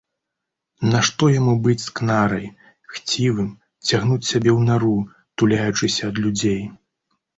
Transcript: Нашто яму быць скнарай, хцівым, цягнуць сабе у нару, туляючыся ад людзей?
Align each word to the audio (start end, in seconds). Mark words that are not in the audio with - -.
Нашто 0.93 1.27
яму 1.39 1.51
быць 1.67 1.83
скнарай, 1.89 2.47
хцівым, 2.93 3.53
цягнуць 3.91 4.29
сабе 4.33 4.51
у 4.59 4.65
нару, 4.71 4.95
туляючыся 5.43 6.01
ад 6.13 6.23
людзей? 6.25 6.61